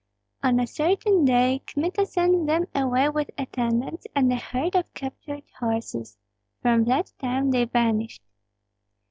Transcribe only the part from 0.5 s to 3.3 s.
a certain day Kmita sent them away with